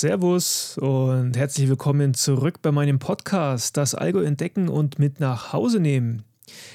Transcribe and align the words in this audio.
Servus 0.00 0.78
und 0.78 1.36
herzlich 1.36 1.68
willkommen 1.68 2.14
zurück 2.14 2.62
bei 2.62 2.70
meinem 2.70 3.00
Podcast 3.00 3.76
Das 3.76 3.96
Allgäu 3.96 4.22
entdecken 4.22 4.68
und 4.68 5.00
mit 5.00 5.18
nach 5.18 5.52
Hause 5.52 5.80
nehmen. 5.80 6.22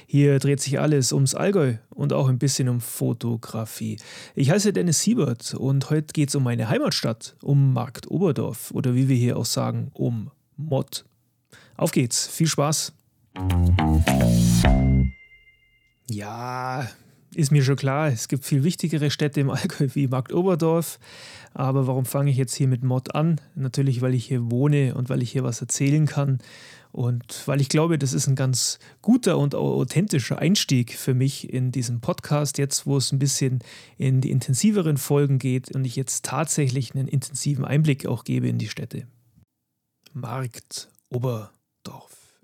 Hier 0.06 0.40
dreht 0.40 0.60
sich 0.60 0.78
alles 0.78 1.14
ums 1.14 1.34
Allgäu 1.34 1.76
und 1.90 2.12
auch 2.12 2.28
ein 2.28 2.38
bisschen 2.38 2.68
um 2.68 2.82
Fotografie. 2.82 3.98
Ich 4.36 4.52
heiße 4.52 4.74
Dennis 4.74 5.04
Siebert 5.04 5.54
und 5.54 5.90
heute 5.90 6.08
geht 6.12 6.28
es 6.28 6.36
um 6.36 6.44
meine 6.44 6.68
Heimatstadt, 6.68 7.38
um 7.42 7.72
Markt 7.72 8.12
Oberdorf 8.12 8.72
oder 8.72 8.94
wie 8.94 9.08
wir 9.08 9.16
hier 9.16 9.38
auch 9.38 9.46
sagen, 9.46 9.90
um 9.94 10.30
Mott. 10.58 11.06
Auf 11.78 11.94
geht's, 11.94 12.28
viel 12.28 12.48
Spaß! 12.48 12.92
Ja, 16.10 16.90
ist 17.36 17.52
mir 17.52 17.64
schon 17.64 17.76
klar, 17.76 18.08
es 18.08 18.28
gibt 18.28 18.46
viel 18.46 18.64
wichtigere 18.64 19.10
Städte 19.10 19.42
im 19.42 19.50
Allgäu 19.50 19.88
wie 19.94 20.08
Markt 20.08 20.34
Oberdorf. 20.34 21.00
Aber 21.54 21.88
warum 21.88 22.06
fange 22.06 22.32
ich 22.32 22.38
jetzt 22.38 22.56
hier 22.56 22.68
mit 22.68 22.84
Mod 22.84 23.16
an? 23.16 23.40
Natürlich, 23.56 24.02
weil 24.02 24.14
ich 24.14 24.26
hier 24.26 24.50
wohne 24.52 24.96
und 24.96 25.10
weil 25.10 25.22
ich 25.22 25.32
hier 25.32 25.44
was 25.44 25.62
erzählen 25.62 26.06
kann. 26.06 26.40
Und 26.92 27.48
weil 27.48 27.62
ich 27.62 27.70
glaube, 27.70 27.98
das 27.98 28.14
ist 28.14 28.28
ein 28.28 28.36
ganz 28.36 28.78
guter 29.02 29.38
und 29.38 29.56
authentischer 29.56 30.40
Einstieg 30.40 30.94
für 30.94 31.14
mich 31.14 31.52
in 31.52 31.72
diesen 31.72 32.02
Podcast, 32.02 32.58
jetzt 32.58 32.86
wo 32.86 32.98
es 32.98 33.12
ein 33.12 33.20
bisschen 33.20 33.60
in 33.98 34.22
die 34.22 34.32
intensiveren 34.32 34.98
Folgen 34.98 35.40
geht 35.40 35.74
und 35.74 35.86
ich 35.86 35.96
jetzt 35.96 36.26
tatsächlich 36.26 36.94
einen 36.94 37.08
intensiven 37.08 37.66
Einblick 37.66 38.06
auch 38.06 38.24
gebe 38.24 38.48
in 38.48 38.60
die 38.60 38.70
Städte. 38.70 39.08
Markt 40.14 40.90
Oberdorf 41.10 41.63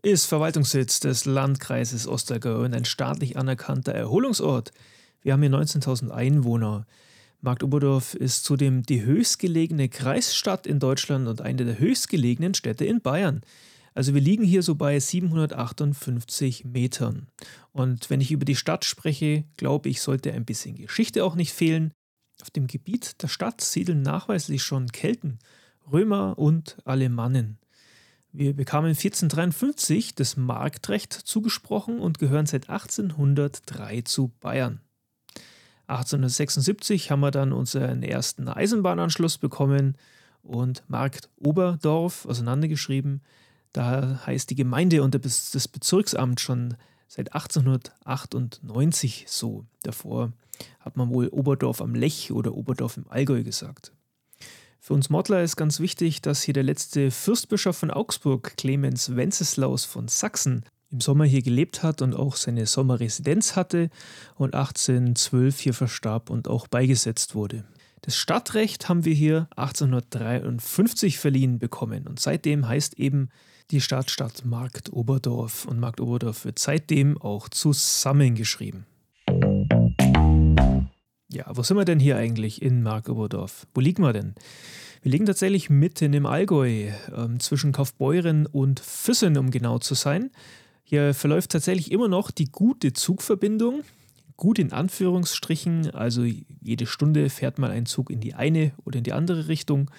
ist 0.02 0.26
Verwaltungssitz 0.26 1.02
des 1.02 1.26
Landkreises 1.26 2.08
Ostergau 2.08 2.62
und 2.62 2.74
ein 2.74 2.86
staatlich 2.86 3.38
anerkannter 3.38 3.94
Erholungsort. 3.94 4.72
Wir 5.22 5.34
haben 5.34 5.42
hier 5.42 5.52
19.000 5.52 6.10
Einwohner. 6.10 6.86
Markt 7.42 7.64
Oberdorf 7.64 8.14
ist 8.14 8.46
zudem 8.46 8.84
die 8.84 9.02
höchstgelegene 9.02 9.90
Kreisstadt 9.90 10.68
in 10.68 10.80
Deutschland 10.80 11.28
und 11.28 11.42
eine 11.42 11.66
der 11.66 11.80
höchstgelegenen 11.80 12.54
Städte 12.54 12.86
in 12.86 13.02
Bayern. 13.02 13.42
Also 13.94 14.14
wir 14.14 14.22
liegen 14.22 14.44
hier 14.44 14.64
so 14.64 14.76
bei 14.76 14.98
758 15.00 16.64
Metern. 16.64 17.28
Und 17.74 18.10
wenn 18.10 18.22
ich 18.22 18.32
über 18.32 18.46
die 18.46 18.56
Stadt 18.56 18.86
spreche, 18.86 19.44
glaube 19.58 19.90
ich, 19.90 20.02
sollte 20.02 20.32
ein 20.32 20.46
bisschen 20.46 20.76
Geschichte 20.76 21.26
auch 21.26 21.36
nicht 21.36 21.52
fehlen. 21.52 21.92
Auf 22.42 22.50
dem 22.52 22.68
Gebiet 22.68 23.22
der 23.22 23.28
Stadt 23.28 23.60
siedeln 23.60 24.02
nachweislich 24.02 24.64
schon 24.64 24.88
Kelten, 24.88 25.40
Römer 25.92 26.38
und 26.38 26.78
Alemannen. 26.86 27.58
Wir 28.32 28.56
bekamen 28.56 28.90
1453 28.90 30.14
das 30.14 30.38
Marktrecht 30.38 31.14
zugesprochen 31.14 32.00
und 32.00 32.20
gehören 32.20 32.46
seit 32.46 32.70
1803 32.70 34.02
zu 34.02 34.32
Bayern. 34.40 34.82
1876 35.88 37.10
haben 37.10 37.22
wir 37.22 37.32
dann 37.32 37.52
unseren 37.52 38.04
ersten 38.04 38.48
Eisenbahnanschluss 38.48 39.40
bekommen 39.40 39.98
und 40.44 40.84
Markt 40.88 41.30
Oberdorf 41.38 42.28
auseinandergeschrieben. 42.28 43.22
Da 43.74 44.22
heißt 44.28 44.52
die 44.52 44.56
Gemeinde 44.56 45.02
und 45.02 45.16
das 45.26 45.68
Bezirksamt 45.68 46.40
schon 46.40 46.76
seit 47.08 47.34
1898 47.34 49.26
so. 49.28 49.66
Davor 49.82 50.34
hat 50.80 50.98
man 50.98 51.10
wohl 51.10 51.30
Oberdorf 51.30 51.82
am 51.82 51.96
Lech 51.96 52.32
oder 52.32 52.54
Oberdorf 52.54 52.98
im 52.98 53.10
Allgäu 53.10 53.44
gesagt. 53.44 53.92
Für 54.90 54.96
uns 54.96 55.12
Mottler 55.12 55.44
ist 55.44 55.56
ganz 55.56 55.80
wichtig, 55.80 56.24
dass 56.24 56.42
hier 56.42 56.56
der 56.56 56.64
letzte 56.64 57.12
Fürstbischof 57.12 57.78
von 57.78 57.92
Augsburg, 57.92 58.58
Clemens 58.58 59.16
Wenceslaus 59.16 59.86
von 59.86 60.08
Sachsen, 60.08 60.66
im 60.90 61.00
Sommer 61.00 61.26
hier 61.26 61.44
gelebt 61.44 61.84
hat 61.84 62.02
und 62.02 62.16
auch 62.16 62.36
seine 62.36 62.66
Sommerresidenz 62.66 63.56
hatte 63.56 63.92
und 64.34 64.56
1812 64.56 65.60
hier 65.60 65.76
verstarb 65.76 66.32
und 66.32 66.48
auch 66.48 66.68
beigesetzt 66.68 67.36
wurde. 67.36 67.66
Das 68.02 68.16
Stadtrecht 68.16 68.90
haben 68.90 69.06
wir 69.06 69.14
hier 69.14 69.48
1853 69.58 71.20
verliehen 71.20 71.60
bekommen 71.60 72.08
und 72.08 72.20
seitdem 72.20 72.68
heißt 72.68 72.98
eben 72.98 73.30
die 73.70 73.82
Stadt 73.82 74.10
Stadt 74.10 74.44
Markt 74.44 74.92
Oberdorf 74.92 75.66
und 75.66 75.80
Markt 75.80 76.02
Oberdorf 76.02 76.46
wird 76.46 76.58
seitdem 76.58 77.22
auch 77.22 77.48
zusammengeschrieben. 77.48 78.88
Ja, 81.32 81.46
wo 81.54 81.62
sind 81.62 81.78
wir 81.78 81.86
denn 81.86 82.00
hier 82.00 82.18
eigentlich 82.18 82.60
in 82.60 82.82
Markoberdorf? 82.82 83.68
Wo 83.76 83.82
liegen 83.82 84.02
wir 84.02 84.14
denn? 84.14 84.34
Wir 85.04 85.12
liegen 85.12 85.28
tatsächlich 85.28 85.70
mitten 85.70 86.14
im 86.14 86.26
Allgäu, 86.26 86.88
äh, 86.88 86.94
zwischen 87.38 87.72
Kaufbeuren 87.72 88.48
und 88.48 88.80
Füssen, 88.80 89.38
um 89.38 89.52
genau 89.52 89.78
zu 89.78 89.94
sein. 89.94 90.32
Hier 90.84 91.14
verläuft 91.14 91.52
tatsächlich 91.52 91.92
immer 91.92 92.08
noch 92.08 92.32
die 92.32 92.52
gute 92.52 92.94
Zugverbindung. 92.94 93.84
Gut 94.38 94.58
in 94.58 94.74
Anführungsstrichen, 94.74 95.92
also 95.92 96.24
jede 96.24 96.88
Stunde 96.88 97.30
fährt 97.30 97.60
mal 97.60 97.70
ein 97.70 97.86
Zug 97.86 98.10
in 98.10 98.22
die 98.22 98.34
eine 98.34 98.72
oder 98.84 98.98
in 98.98 99.04
die 99.04 99.14
andere 99.14 99.48
Richtung. 99.48 99.92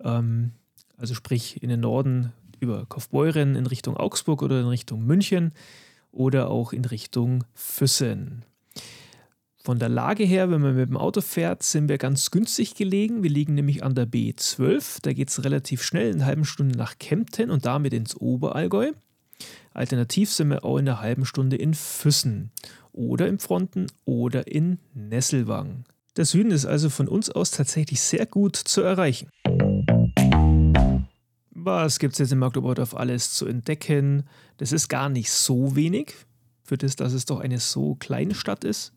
Ähm, 0.00 0.50
also 0.98 1.14
sprich 1.14 1.62
in 1.62 1.70
den 1.70 1.80
Norden 1.80 2.34
über 2.60 2.84
Kaufbeuren 2.84 3.56
in 3.56 3.64
Richtung 3.64 3.96
Augsburg 3.96 4.42
oder 4.42 4.60
in 4.60 4.66
Richtung 4.66 5.06
München 5.06 5.52
oder 6.12 6.50
auch 6.50 6.74
in 6.74 6.84
Richtung 6.84 7.44
Füssen. 7.54 8.44
Von 9.66 9.80
der 9.80 9.88
Lage 9.88 10.22
her, 10.22 10.48
wenn 10.48 10.60
man 10.60 10.76
mit 10.76 10.88
dem 10.88 10.96
Auto 10.96 11.20
fährt, 11.20 11.64
sind 11.64 11.88
wir 11.88 11.98
ganz 11.98 12.30
günstig 12.30 12.76
gelegen. 12.76 13.24
Wir 13.24 13.30
liegen 13.30 13.54
nämlich 13.54 13.82
an 13.82 13.96
der 13.96 14.06
B12. 14.06 14.98
Da 15.02 15.12
geht 15.12 15.28
es 15.28 15.42
relativ 15.42 15.82
schnell, 15.82 16.10
in 16.10 16.14
einer 16.18 16.26
halben 16.26 16.44
Stunde 16.44 16.78
nach 16.78 16.98
Kempten 17.00 17.50
und 17.50 17.66
damit 17.66 17.92
ins 17.92 18.14
Oberallgäu. 18.14 18.92
Alternativ 19.74 20.32
sind 20.32 20.50
wir 20.50 20.64
auch 20.64 20.78
in 20.78 20.88
einer 20.88 21.00
halben 21.00 21.26
Stunde 21.26 21.56
in 21.56 21.74
Füssen 21.74 22.52
oder 22.92 23.26
in 23.26 23.40
Fronten 23.40 23.88
oder 24.04 24.46
in 24.46 24.78
Nesselwang. 24.94 25.84
Der 26.16 26.26
Süden 26.26 26.52
ist 26.52 26.64
also 26.64 26.88
von 26.88 27.08
uns 27.08 27.28
aus 27.28 27.50
tatsächlich 27.50 28.00
sehr 28.00 28.26
gut 28.26 28.54
zu 28.54 28.82
erreichen. 28.82 29.30
Was 31.50 31.98
gibt 31.98 32.12
es 32.12 32.20
jetzt 32.20 32.30
in 32.30 32.38
Magdeburg 32.38 32.78
alles 32.94 33.32
zu 33.32 33.46
entdecken? 33.46 34.28
Das 34.58 34.70
ist 34.70 34.86
gar 34.86 35.08
nicht 35.08 35.32
so 35.32 35.74
wenig, 35.74 36.14
für 36.62 36.78
das, 36.78 36.94
dass 36.94 37.12
es 37.12 37.24
doch 37.24 37.40
eine 37.40 37.58
so 37.58 37.96
kleine 37.96 38.36
Stadt 38.36 38.62
ist. 38.62 38.92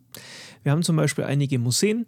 Wir 0.63 0.71
haben 0.71 0.83
zum 0.83 0.95
Beispiel 0.95 1.23
einige 1.23 1.59
Museen. 1.59 2.05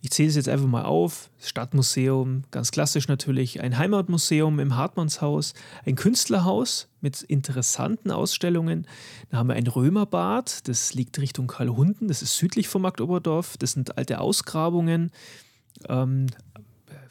Ich 0.00 0.10
zähle 0.10 0.28
es 0.28 0.36
jetzt 0.36 0.48
einfach 0.48 0.66
mal 0.66 0.84
auf. 0.84 1.30
Stadtmuseum, 1.38 2.44
ganz 2.50 2.70
klassisch 2.70 3.08
natürlich, 3.08 3.60
ein 3.60 3.76
Heimatmuseum 3.76 4.58
im 4.58 4.76
Hartmannshaus, 4.76 5.54
ein 5.84 5.96
Künstlerhaus 5.96 6.88
mit 7.00 7.22
interessanten 7.22 8.10
Ausstellungen. 8.10 8.86
Da 9.30 9.38
haben 9.38 9.48
wir 9.48 9.56
ein 9.56 9.66
Römerbad, 9.66 10.66
das 10.68 10.94
liegt 10.94 11.18
Richtung 11.18 11.46
Karlhunden, 11.46 12.08
das 12.08 12.22
ist 12.22 12.36
südlich 12.36 12.68
von 12.68 12.82
Magdoberdorf. 12.82 13.56
Das 13.58 13.72
sind 13.72 13.98
alte 13.98 14.20
Ausgrabungen. 14.20 15.10
Ähm, 15.88 16.26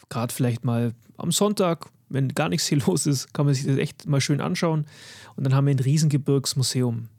Gerade 0.10 0.34
vielleicht 0.34 0.66
mal 0.66 0.94
am 1.18 1.32
Sonntag, 1.32 1.86
wenn 2.10 2.30
gar 2.30 2.50
nichts 2.50 2.66
hier 2.66 2.80
los 2.88 3.06
ist, 3.06 3.34
kann 3.34 3.46
man 3.46 3.54
sich 3.54 3.66
das 3.66 3.78
echt 3.78 4.08
mal 4.08 4.22
schön 4.22 4.42
anschauen. 4.42 4.86
Und 5.36 5.44
dann 5.44 5.54
haben 5.54 5.68
wir 5.68 5.76
ein 5.76 5.80
Riesengebirgsmuseum. 5.80 7.10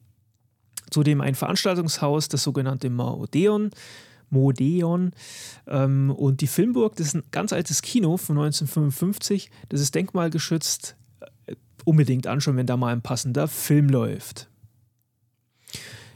Zudem 0.90 1.20
ein 1.20 1.34
Veranstaltungshaus, 1.34 2.28
das 2.28 2.42
sogenannte 2.42 2.90
Maodeon. 2.90 3.70
Modeon. 4.30 5.12
Ähm, 5.66 6.10
und 6.10 6.40
die 6.40 6.46
Filmburg, 6.46 6.96
das 6.96 7.08
ist 7.08 7.14
ein 7.14 7.24
ganz 7.30 7.52
altes 7.52 7.82
Kino 7.82 8.16
von 8.16 8.38
1955. 8.38 9.50
Das 9.68 9.80
ist 9.80 9.94
denkmalgeschützt. 9.94 10.96
Äh, 11.46 11.56
unbedingt 11.84 12.26
anschauen, 12.26 12.56
wenn 12.56 12.66
da 12.66 12.76
mal 12.76 12.92
ein 12.92 13.02
passender 13.02 13.48
Film 13.48 13.88
läuft. 13.88 14.49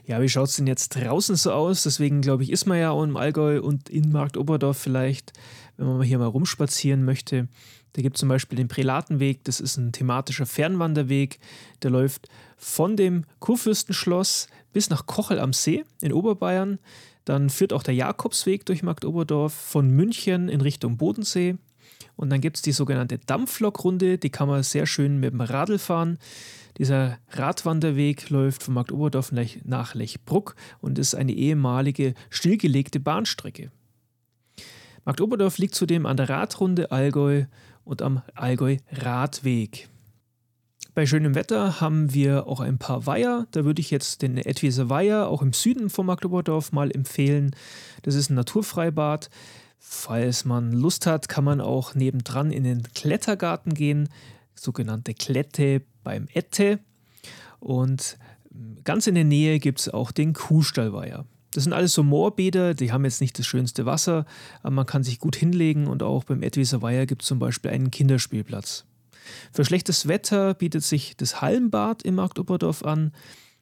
Ja, 0.07 0.21
wie 0.21 0.29
schaut 0.29 0.49
es 0.49 0.57
denn 0.57 0.67
jetzt 0.67 0.91
draußen 0.91 1.37
so 1.37 1.53
aus? 1.53 1.83
Deswegen 1.85 2.21
glaube 2.21 2.43
ich, 2.43 2.51
ist 2.53 2.67
man 2.67 2.79
ja 2.79 2.91
auch 2.91 3.03
im 3.03 3.17
Allgäu 3.17 3.63
und 3.63 3.89
in 3.89 4.13
Markt 4.13 4.37
Oberdorf 4.37 4.77
vielleicht, 4.77 5.33
wenn 5.79 5.87
man 5.87 6.03
hier 6.03 6.19
mal 6.19 6.27
rumspazieren 6.27 7.05
möchte. 7.05 7.49
Da 7.95 8.03
gibt 8.03 8.17
es 8.17 8.21
zum 8.21 8.29
Beispiel 8.29 8.57
den 8.57 8.69
Prälatenweg, 8.69 9.45
das 9.45 9.61
ist 9.61 9.77
ein 9.77 9.93
thematischer 9.93 10.47
Fernwanderweg, 10.47 11.39
der 11.83 11.91
läuft 11.91 12.29
von 12.59 12.97
dem 12.97 13.25
Kurfürstenschloss 13.39 14.49
bis 14.73 14.91
nach 14.91 15.07
Kochel 15.07 15.39
am 15.39 15.53
See 15.53 15.85
in 16.03 16.13
Oberbayern. 16.13 16.81
Dann 17.25 17.49
führt 17.49 17.73
auch 17.73 17.83
der 17.83 17.95
Jakobsweg 17.95 18.67
durch 18.67 18.83
Marktoberdorf 18.83 19.55
von 19.55 19.89
München 19.91 20.51
in 20.51 20.61
Richtung 20.61 20.99
Bodensee. 20.99 21.57
Und 22.17 22.31
dann 22.31 22.41
gibt 22.41 22.57
es 22.57 22.63
die 22.63 22.73
sogenannte 22.73 23.19
Dampflokrunde, 23.19 24.19
die 24.19 24.31
kann 24.31 24.49
man 24.49 24.63
sehr 24.63 24.87
schön 24.87 25.19
mit 25.19 25.33
dem 25.33 25.41
Radl 25.41 25.79
fahren. 25.79 26.19
Dieser 26.79 27.19
Radwanderweg 27.31 28.31
läuft 28.31 28.63
von 28.65 28.75
Marktoberdorf 28.75 29.33
nach 29.65 29.95
Lechbruck 29.95 30.57
und 30.81 30.99
ist 30.99 31.15
eine 31.15 31.33
ehemalige 31.33 32.15
stillgelegte 32.31 32.99
Bahnstrecke. 33.01 33.71
Marktoberdorf 35.05 35.59
liegt 35.59 35.75
zudem 35.75 36.07
an 36.07 36.17
der 36.17 36.29
Radrunde 36.29 36.91
Allgäu 36.91 37.45
und 37.85 38.03
am 38.03 38.23
Allgäu-Radweg. 38.35 39.89
Bei 40.95 41.07
schönem 41.07 41.35
Wetter 41.35 41.81
haben 41.81 42.15
wir 42.15 42.47
auch 42.47 42.61
ein 42.61 42.79
paar 42.79 43.07
Weiher. 43.07 43.47
Da 43.51 43.65
würde 43.65 43.81
ich 43.81 43.91
jetzt 43.91 44.23
den 44.23 44.39
Edwiser 44.39 44.89
Weiher 44.89 45.29
auch 45.29 45.43
im 45.43 45.53
Süden 45.53 45.91
von 45.91 46.07
Magdeburgdorf 46.07 46.73
mal 46.73 46.91
empfehlen. 46.91 47.55
Das 48.03 48.15
ist 48.15 48.31
ein 48.31 48.35
Naturfreibad. 48.35 49.29
Falls 49.79 50.45
man 50.45 50.73
Lust 50.73 51.07
hat, 51.07 51.29
kann 51.29 51.45
man 51.45 51.61
auch 51.61 51.95
nebendran 51.95 52.51
in 52.51 52.65
den 52.65 52.85
Klettergarten 52.95 53.75
gehen, 53.75 54.09
sogenannte 54.55 55.15
Klette 55.15 55.83
beim 56.05 56.29
Ette. 56.33 56.79
Und 57.59 58.19
ganz 58.85 59.07
in 59.07 59.17
der 59.17 59.25
Nähe 59.25 59.59
gibt 59.59 59.81
es 59.81 59.89
auch 59.89 60.13
den 60.13 60.33
Kuhstallweiher. 60.35 61.25
Das 61.53 61.65
sind 61.65 61.73
alles 61.73 61.93
so 61.93 62.03
Moorbäder, 62.03 62.75
die 62.75 62.93
haben 62.93 63.05
jetzt 63.05 63.21
nicht 63.21 63.39
das 63.39 63.47
schönste 63.47 63.87
Wasser, 63.87 64.27
aber 64.63 64.75
man 64.75 64.87
kann 64.87 65.05
sich 65.05 65.21
gut 65.21 65.37
hinlegen 65.37 65.87
und 65.87 66.03
auch 66.03 66.25
beim 66.25 66.43
Edwiser 66.43 66.83
Weiher 66.83 67.07
gibt 67.07 67.23
es 67.23 67.29
zum 67.29 67.39
Beispiel 67.39 67.71
einen 67.71 67.93
Kinderspielplatz. 67.93 68.85
Für 69.53 69.65
schlechtes 69.65 70.09
Wetter 70.09 70.55
bietet 70.55 70.83
sich 70.83 71.17
das 71.17 71.41
Hallenbad 71.41 72.03
im 72.03 72.17
Markt 72.17 72.39
Opperdorf 72.39 72.85
an. 72.85 73.13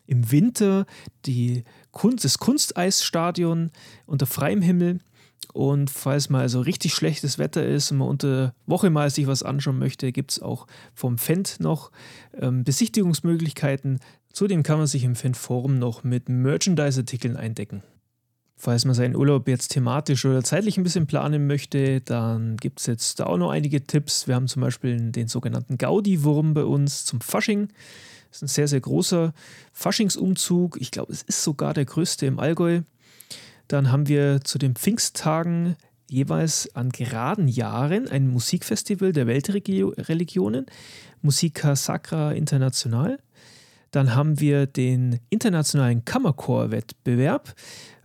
Im 0.06 0.32
Winter 0.32 0.86
die 1.26 1.64
Kunst, 1.92 2.24
das 2.24 2.38
Kunsteisstadion 2.38 3.70
unter 4.06 4.26
freiem 4.26 4.62
Himmel. 4.62 4.98
Und 5.52 5.90
falls 5.90 6.30
mal 6.30 6.48
so 6.48 6.60
richtig 6.60 6.94
schlechtes 6.94 7.38
Wetter 7.38 7.66
ist 7.66 7.90
und 7.90 7.98
man 7.98 8.08
unter 8.08 8.54
Woche 8.66 8.90
mal 8.90 9.10
sich 9.10 9.26
was 9.26 9.42
anschauen 9.42 9.78
möchte, 9.78 10.12
gibt 10.12 10.32
es 10.32 10.40
auch 10.40 10.66
vom 10.94 11.18
Fendt 11.18 11.60
noch 11.60 11.90
ähm, 12.38 12.64
Besichtigungsmöglichkeiten. 12.64 14.00
Zudem 14.32 14.62
kann 14.62 14.78
man 14.78 14.86
sich 14.86 15.04
im 15.04 15.14
Fendt 15.14 15.36
Forum 15.36 15.78
noch 15.78 16.04
mit 16.04 16.28
Merchandise-Artikeln 16.28 17.36
eindecken. 17.36 17.82
Falls 18.56 18.84
man 18.84 18.94
seinen 18.94 19.16
Urlaub 19.16 19.48
jetzt 19.48 19.72
thematisch 19.72 20.24
oder 20.24 20.44
zeitlich 20.44 20.78
ein 20.78 20.84
bisschen 20.84 21.08
planen 21.08 21.48
möchte, 21.48 22.00
dann 22.00 22.56
gibt 22.56 22.78
es 22.80 22.86
jetzt 22.86 23.18
da 23.18 23.26
auch 23.26 23.36
noch 23.36 23.50
einige 23.50 23.84
Tipps. 23.84 24.28
Wir 24.28 24.36
haben 24.36 24.46
zum 24.46 24.62
Beispiel 24.62 25.10
den 25.10 25.26
sogenannten 25.26 25.78
Gaudi-Wurm 25.78 26.54
bei 26.54 26.64
uns 26.64 27.04
zum 27.04 27.20
Fasching. 27.20 27.68
Das 28.30 28.38
ist 28.38 28.42
ein 28.42 28.46
sehr, 28.48 28.68
sehr 28.68 28.80
großer 28.80 29.34
Faschingsumzug. 29.72 30.80
Ich 30.80 30.92
glaube, 30.92 31.12
es 31.12 31.22
ist 31.22 31.42
sogar 31.42 31.74
der 31.74 31.84
größte 31.84 32.24
im 32.24 32.38
Allgäu. 32.38 32.82
Dann 33.72 33.90
haben 33.90 34.06
wir 34.06 34.42
zu 34.42 34.58
den 34.58 34.74
Pfingsttagen 34.74 35.76
jeweils 36.10 36.68
an 36.76 36.90
geraden 36.90 37.48
Jahren 37.48 38.06
ein 38.06 38.28
Musikfestival 38.28 39.14
der 39.14 39.26
Weltreligionen, 39.26 40.66
Musica 41.22 41.74
Sacra 41.74 42.32
International. 42.32 43.18
Dann 43.90 44.14
haben 44.14 44.40
wir 44.40 44.66
den 44.66 45.20
internationalen 45.30 46.04
Kammerchor-Wettbewerb. 46.04 47.54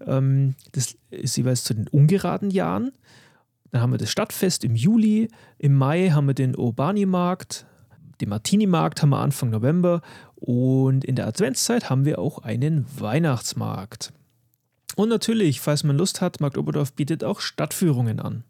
Ähm, 0.06 0.56
das 0.72 0.96
ist 1.10 1.36
jeweils 1.36 1.66
zu 1.66 1.74
den 1.74 1.90
ungeraden 1.90 2.50
Jahren. 2.50 2.94
Dann 3.72 3.82
haben 3.82 3.92
wir 3.92 3.98
das 3.98 4.10
Stadtfest 4.10 4.64
im 4.64 4.74
Juli. 4.74 5.28
Im 5.58 5.74
Mai 5.74 6.12
haben 6.12 6.28
wir 6.28 6.34
den 6.34 6.58
Urbani-Markt. 6.58 7.66
Den 8.22 8.30
Martini-Markt 8.30 9.02
haben 9.02 9.10
wir 9.10 9.20
Anfang 9.20 9.50
November. 9.50 10.02
Und 10.36 11.04
in 11.04 11.18
der 11.18 11.28
Adventszeit 11.28 11.90
haben 11.90 12.06
wir 12.06 12.20
auch 12.20 12.40
einen 12.40 12.86
Weihnachtsmarkt. 12.98 14.14
Und 14.98 15.10
natürlich, 15.10 15.62
falls 15.62 15.84
man 15.84 15.96
Lust 15.96 16.22
hat, 16.22 16.42
Markt 16.42 16.58
Oberdorf 16.58 16.92
bietet 16.92 17.24
auch 17.24 17.40
Stadtführungen 17.40 18.20
an. 18.20 18.44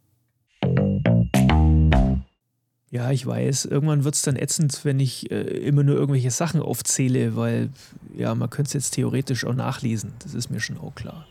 Ja, 2.90 3.12
ich 3.12 3.28
weiß, 3.28 3.66
irgendwann 3.66 4.06
wird 4.06 4.16
es 4.16 4.22
dann 4.22 4.38
ätzend, 4.38 4.86
wenn 4.86 5.02
ich 5.02 5.30
äh, 5.30 5.42
immer 5.42 5.84
nur 5.84 5.98
irgendwelche 5.98 6.32
Sachen 6.32 6.62
aufzähle, 6.62 7.36
weil 7.36 7.70
ja, 8.16 8.34
man 8.34 8.50
könnte 8.50 8.70
es 8.70 8.74
jetzt 8.74 8.92
theoretisch 8.92 9.44
auch 9.44 9.56
nachlesen. 9.56 10.14
Das 10.20 10.34
ist 10.34 10.50
mir 10.50 10.62
schon 10.62 10.78
auch 10.78 10.96
klar. 10.96 11.28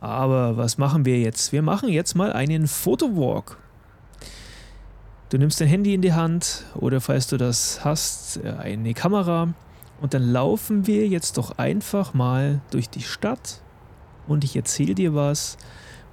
Aber 0.00 0.56
was 0.56 0.78
machen 0.78 1.04
wir 1.04 1.20
jetzt? 1.20 1.52
Wir 1.52 1.62
machen 1.62 1.88
jetzt 1.88 2.16
mal 2.16 2.32
einen 2.32 2.66
Fotowalk. 2.66 3.56
Du 5.28 5.38
nimmst 5.38 5.60
dein 5.60 5.68
Handy 5.68 5.94
in 5.94 6.02
die 6.02 6.12
Hand 6.12 6.64
oder 6.74 7.00
falls 7.00 7.28
du 7.28 7.36
das 7.36 7.84
hast, 7.84 8.38
äh, 8.38 8.50
eine 8.58 8.94
Kamera 8.94 9.54
und 10.00 10.12
dann 10.12 10.24
laufen 10.24 10.88
wir 10.88 11.06
jetzt 11.06 11.36
doch 11.36 11.56
einfach 11.56 12.14
mal 12.14 12.62
durch 12.72 12.90
die 12.90 13.02
Stadt 13.02 13.60
und 14.30 14.44
ich 14.44 14.56
erzähle 14.56 14.94
dir 14.94 15.14
was 15.14 15.58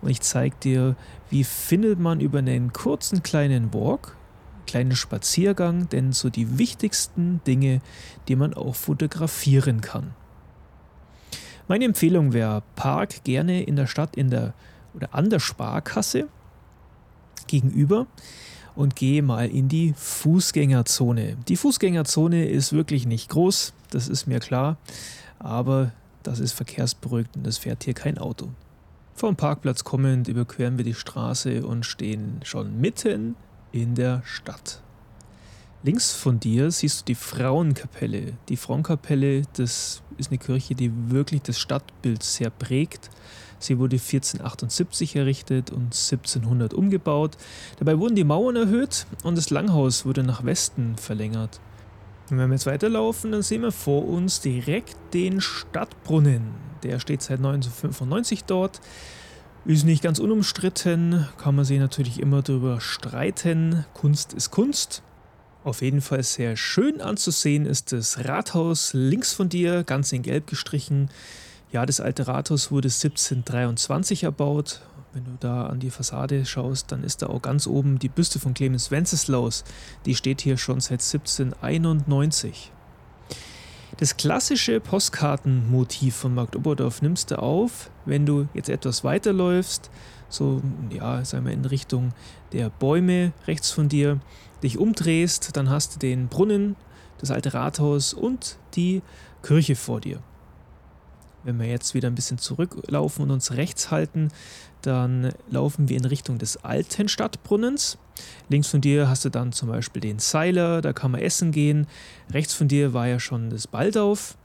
und 0.02 0.10
ich 0.10 0.22
zeige 0.22 0.56
dir, 0.62 0.96
wie 1.30 1.44
findet 1.44 2.00
man 2.00 2.20
über 2.20 2.40
einen 2.40 2.74
kurzen 2.74 3.24
kleinen 3.24 3.74
Walk 3.74 4.18
kleinen 4.66 4.96
Spaziergang, 4.96 5.88
denn 5.90 6.12
so 6.12 6.30
die 6.30 6.60
wichtigsten 6.60 7.40
Dinge, 7.48 7.82
die 8.28 8.36
man 8.36 8.54
auch 8.54 8.76
fotografieren 8.76 9.82
kann. 9.82 10.14
Meine 11.68 11.86
Empfehlung 11.86 12.34
wäre, 12.34 12.64
park 12.76 13.24
gerne 13.24 13.64
in 13.64 13.76
der 13.76 13.88
Stadt 13.88 14.16
in 14.16 14.30
der 14.30 14.54
oder 14.94 15.14
an 15.14 15.30
der 15.30 15.40
Sparkasse 15.40 16.28
gegenüber 17.48 18.08
und 18.76 18.96
gehe 18.96 19.24
mal 19.24 19.50
in 19.50 19.70
die 19.70 19.94
Fußgängerzone. 19.96 21.38
Die 21.48 21.56
Fußgängerzone 21.56 22.48
ist 22.48 22.74
wirklich 22.74 23.06
nicht 23.06 23.30
groß, 23.30 23.74
das 23.90 24.08
ist 24.08 24.28
mir 24.28 24.40
klar, 24.40 24.78
aber 25.40 25.94
das 26.28 26.40
ist 26.40 26.52
verkehrsberuhigt 26.52 27.36
und 27.36 27.48
es 27.48 27.58
fährt 27.58 27.84
hier 27.84 27.94
kein 27.94 28.18
Auto. 28.18 28.50
Vom 29.14 29.36
Parkplatz 29.36 29.84
kommend 29.84 30.28
überqueren 30.28 30.78
wir 30.78 30.86
die 30.86 30.94
Straße 30.94 31.66
und 31.66 31.86
stehen 31.86 32.42
schon 32.44 32.80
mitten 32.80 33.36
in 33.72 33.96
der 33.96 34.22
Stadt. 34.26 34.82
Links 35.84 36.14
von 36.14 36.40
dir 36.40 36.70
siehst 36.70 37.02
du 37.02 37.06
die 37.06 37.16
Frauenkapelle. 37.16 38.34
Die 38.50 38.58
Frauenkapelle, 38.58 39.44
das 39.54 40.02
ist 40.18 40.32
eine 40.32 40.38
Kirche, 40.38 40.76
die 40.76 40.92
wirklich 41.10 41.44
das 41.44 41.60
Stadtbild 41.60 42.24
sehr 42.24 42.50
prägt. 42.50 43.10
Sie 43.60 43.80
wurde 43.80 43.96
1478 43.96 45.16
errichtet 45.16 45.72
und 45.72 45.96
1700 45.96 46.74
umgebaut. 46.74 47.38
Dabei 47.80 47.98
wurden 48.00 48.16
die 48.16 48.24
Mauern 48.24 48.56
erhöht 48.56 49.08
und 49.24 49.38
das 49.38 49.50
Langhaus 49.50 50.06
wurde 50.06 50.24
nach 50.24 50.44
Westen 50.44 50.96
verlängert. 50.98 51.60
Und 52.30 52.38
wenn 52.38 52.50
wir 52.50 52.56
jetzt 52.56 52.66
weiterlaufen, 52.66 53.32
dann 53.32 53.42
sehen 53.42 53.62
wir 53.62 53.72
vor 53.72 54.08
uns 54.08 54.42
direkt 54.42 54.96
den 55.14 55.40
Stadtbrunnen. 55.40 56.52
Der 56.84 57.00
steht 57.00 57.22
seit 57.22 57.38
1995 57.38 58.44
dort. 58.44 58.82
Ist 59.66 59.86
nicht 59.86 60.04
ganz 60.04 60.20
unumstritten, 60.20 61.28
kann 61.38 61.56
man 61.56 61.66
sich 61.66 61.80
natürlich 61.80 62.20
immer 62.20 62.42
darüber 62.42 62.80
streiten. 62.80 63.86
Kunst 63.94 64.34
ist 64.34 64.52
Kunst. 64.52 65.04
Auf 65.64 65.82
jeden 65.82 66.00
Fall 66.00 66.24
sehr 66.24 66.56
schön 66.56 67.02
anzusehen 67.02 67.66
ist 67.66 67.92
das 67.92 68.26
Rathaus 68.26 68.94
links 68.94 69.34
von 69.34 69.50
dir, 69.50 69.84
ganz 69.84 70.14
in 70.14 70.22
Gelb 70.22 70.48
gestrichen. 70.48 71.10
Ja, 71.74 71.86
das 71.86 72.00
alte 72.00 72.28
Rathaus 72.28 72.72
wurde 72.72 72.88
1723 72.88 74.24
erbaut. 74.24 74.82
Wenn 75.18 75.26
du 75.26 75.38
da 75.40 75.66
an 75.66 75.80
die 75.80 75.90
Fassade 75.90 76.46
schaust, 76.46 76.92
dann 76.92 77.04
ist 77.04 77.24
da 77.24 77.26
auch 77.26 77.42
ganz 77.42 77.66
oben 77.66 77.98
die 77.98 78.08
Büste 78.08 78.38
von 78.38 78.54
Clemens 78.54 78.92
Wenceslaus. 78.92 79.64
Die 80.06 80.14
steht 80.14 80.42
hier 80.42 80.58
schon 80.58 80.80
seit 80.80 81.02
1791. 81.02 82.72
Das 83.98 84.16
klassische 84.16 84.80
Postkartenmotiv 84.80 86.16
von 86.16 86.36
Markt 86.36 86.56
Oberdorf 86.56 87.02
nimmst 87.02 87.32
du 87.32 87.40
auf, 87.40 87.90
wenn 88.06 88.28
du 88.28 88.48
jetzt 88.54 88.70
etwas 88.70 89.04
weiterläufst, 89.04 89.90
so, 90.30 90.62
ja, 90.92 91.26
sagen 91.26 91.48
wir 91.48 91.54
in 91.54 91.66
Richtung 91.66 92.14
der 92.54 92.70
Bäume 92.70 93.34
rechts 93.48 93.72
von 93.72 93.90
dir, 93.90 94.20
dich 94.62 94.78
umdrehst, 94.78 95.58
dann 95.58 95.72
hast 95.72 95.96
du 95.96 96.00
den 96.00 96.28
Brunnen, 96.28 96.76
das 97.18 97.32
alte 97.32 97.56
Rathaus 97.56 98.14
und 98.14 98.60
die 98.76 99.02
Kirche 99.42 99.76
vor 99.76 100.00
dir. 100.00 100.22
Wenn 101.48 101.62
wir 101.62 101.68
jetzt 101.68 101.94
wieder 101.94 102.10
ein 102.10 102.16
bisschen 102.16 102.40
zurücklaufen 102.40 103.24
und 103.24 103.32
uns 103.32 103.54
rechts 103.54 103.90
halten, 103.90 104.32
dann 104.82 105.32
laufen 105.50 105.88
wir 105.88 105.96
in 105.96 106.04
Richtung 106.04 106.40
des 106.40 106.58
alten 106.58 107.08
Stadtbrunnens. 107.08 107.98
Links 108.50 108.68
von 108.68 108.82
dir 108.82 109.08
hast 109.08 109.24
du 109.24 109.30
dann 109.30 109.54
zum 109.54 109.70
Beispiel 109.70 110.02
den 110.02 110.20
Seiler, 110.20 110.82
da 110.82 110.92
kann 110.92 111.12
man 111.12 111.22
essen 111.22 111.54
gehen. 111.54 111.88
Rechts 112.34 112.54
von 112.54 112.68
dir 112.68 112.94
war 112.94 113.08
ja 113.08 113.22
schon 113.22 113.50
das 113.50 113.66
Baldauf. 113.66 114.38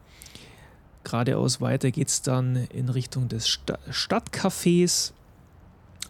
Geradeaus 1.02 1.60
weiter 1.60 1.90
geht 1.90 2.06
es 2.06 2.22
dann 2.22 2.68
in 2.72 2.88
Richtung 2.88 3.26
des 3.26 3.48
Sta 3.48 3.80
Stadtcafés. 3.90 5.10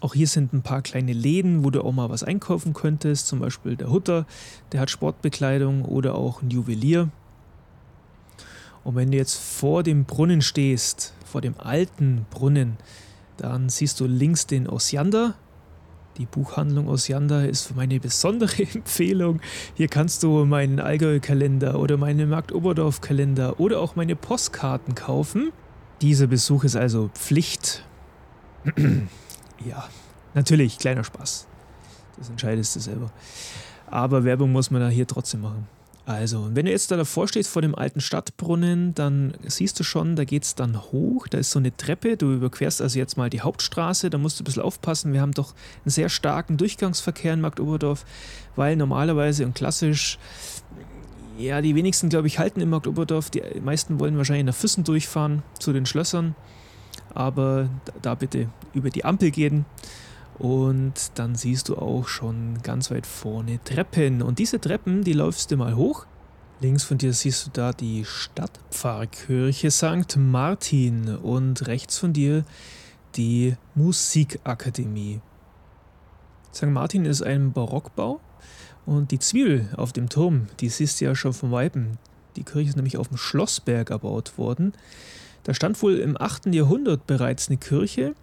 Auch 0.00 0.12
hier 0.12 0.26
sind 0.26 0.52
ein 0.52 0.60
paar 0.60 0.82
kleine 0.82 1.14
Läden, 1.14 1.64
wo 1.64 1.70
du 1.70 1.80
auch 1.82 1.92
mal 1.92 2.10
was 2.10 2.22
einkaufen 2.22 2.74
könntest. 2.74 3.28
Zum 3.28 3.38
Beispiel 3.38 3.76
der 3.76 3.88
Hutter, 3.88 4.26
der 4.72 4.80
hat 4.80 4.90
Sportbekleidung 4.90 5.86
oder 5.86 6.16
auch 6.16 6.42
ein 6.42 6.50
Juwelier. 6.50 7.08
Und 8.84 8.96
wenn 8.96 9.10
du 9.10 9.16
jetzt 9.16 9.38
vor 9.38 9.82
dem 9.82 10.04
Brunnen 10.04 10.42
stehst, 10.42 11.14
vor 11.24 11.40
dem 11.40 11.54
alten 11.58 12.26
Brunnen, 12.30 12.76
dann 13.36 13.68
siehst 13.68 14.00
du 14.00 14.06
links 14.06 14.46
den 14.46 14.68
Osiander. 14.68 15.34
Die 16.18 16.26
Buchhandlung 16.26 16.88
Osiander 16.88 17.48
ist 17.48 17.74
meine 17.74 17.98
besondere 17.98 18.62
Empfehlung. 18.74 19.40
Hier 19.74 19.88
kannst 19.88 20.22
du 20.22 20.44
meinen 20.44 20.78
Allgäu-Kalender 20.78 21.78
oder 21.78 21.96
meinen 21.96 22.28
Markt 22.28 22.52
Oberdorf-Kalender 22.52 23.58
oder 23.60 23.80
auch 23.80 23.96
meine 23.96 24.16
Postkarten 24.16 24.94
kaufen. 24.94 25.52
Dieser 26.02 26.26
Besuch 26.26 26.64
ist 26.64 26.76
also 26.76 27.10
Pflicht. 27.14 27.84
ja, 29.64 29.88
natürlich, 30.34 30.78
kleiner 30.78 31.04
Spaß. 31.04 31.46
Das 32.18 32.28
entscheidest 32.28 32.76
du 32.76 32.80
selber. 32.80 33.10
Aber 33.86 34.24
Werbung 34.24 34.52
muss 34.52 34.70
man 34.70 34.82
da 34.82 34.88
hier 34.88 35.06
trotzdem 35.06 35.42
machen. 35.42 35.66
Also, 36.04 36.50
wenn 36.52 36.66
du 36.66 36.72
jetzt 36.72 36.90
da 36.90 36.96
davor 36.96 37.28
stehst 37.28 37.48
vor 37.48 37.62
dem 37.62 37.76
alten 37.76 38.00
Stadtbrunnen, 38.00 38.92
dann 38.94 39.34
siehst 39.46 39.78
du 39.78 39.84
schon, 39.84 40.16
da 40.16 40.24
geht 40.24 40.42
es 40.42 40.56
dann 40.56 40.82
hoch. 40.90 41.28
Da 41.28 41.38
ist 41.38 41.52
so 41.52 41.60
eine 41.60 41.76
Treppe. 41.76 42.16
Du 42.16 42.32
überquerst 42.32 42.82
also 42.82 42.98
jetzt 42.98 43.16
mal 43.16 43.30
die 43.30 43.40
Hauptstraße. 43.40 44.10
Da 44.10 44.18
musst 44.18 44.38
du 44.38 44.42
ein 44.42 44.46
bisschen 44.46 44.62
aufpassen. 44.62 45.12
Wir 45.12 45.20
haben 45.20 45.32
doch 45.32 45.54
einen 45.84 45.90
sehr 45.90 46.08
starken 46.08 46.56
Durchgangsverkehr 46.56 47.34
in 47.34 47.40
Markt 47.40 47.60
Oberdorf, 47.60 48.04
weil 48.56 48.74
normalerweise 48.74 49.44
und 49.44 49.54
klassisch, 49.54 50.18
ja, 51.38 51.60
die 51.60 51.76
wenigsten, 51.76 52.08
glaube 52.08 52.26
ich, 52.26 52.40
halten 52.40 52.60
in 52.60 52.68
Markt 52.68 52.88
Oberdorf. 52.88 53.30
Die 53.30 53.42
meisten 53.60 54.00
wollen 54.00 54.16
wahrscheinlich 54.16 54.46
nach 54.46 54.54
Füssen 54.54 54.82
durchfahren 54.82 55.44
zu 55.60 55.72
den 55.72 55.86
Schlössern. 55.86 56.34
Aber 57.14 57.68
da 58.00 58.16
bitte 58.16 58.48
über 58.74 58.90
die 58.90 59.04
Ampel 59.04 59.30
gehen. 59.30 59.66
Und 60.42 61.12
dann 61.14 61.36
siehst 61.36 61.68
du 61.68 61.76
auch 61.76 62.08
schon 62.08 62.58
ganz 62.64 62.90
weit 62.90 63.06
vorne 63.06 63.62
Treppen. 63.62 64.22
Und 64.22 64.40
diese 64.40 64.60
Treppen, 64.60 65.04
die 65.04 65.12
läufst 65.12 65.52
du 65.52 65.56
mal 65.56 65.76
hoch. 65.76 66.04
Links 66.60 66.82
von 66.82 66.98
dir 66.98 67.12
siehst 67.12 67.46
du 67.46 67.50
da 67.52 67.72
die 67.72 68.04
Stadtpfarrkirche 68.04 69.70
St. 69.70 70.16
Martin 70.16 71.14
und 71.14 71.68
rechts 71.68 71.96
von 71.96 72.12
dir 72.12 72.44
die 73.14 73.54
Musikakademie. 73.76 75.20
St. 76.52 76.64
Martin 76.64 77.04
ist 77.04 77.22
ein 77.22 77.52
Barockbau 77.52 78.20
und 78.84 79.12
die 79.12 79.20
Zwiebel 79.20 79.68
auf 79.76 79.92
dem 79.92 80.08
Turm, 80.08 80.48
die 80.58 80.70
siehst 80.70 81.00
du 81.00 81.04
ja 81.04 81.14
schon 81.14 81.34
vom 81.34 81.52
Weiben. 81.52 81.98
Die 82.34 82.42
Kirche 82.42 82.70
ist 82.70 82.76
nämlich 82.76 82.96
auf 82.96 83.06
dem 83.06 83.16
Schlossberg 83.16 83.90
erbaut 83.90 84.36
worden. 84.38 84.72
Da 85.44 85.54
stand 85.54 85.80
wohl 85.82 85.98
im 85.98 86.20
8. 86.20 86.46
Jahrhundert 86.46 87.06
bereits 87.06 87.48
eine 87.48 87.58
Kirche 87.58 88.16